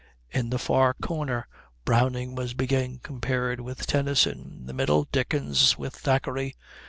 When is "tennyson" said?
3.85-4.57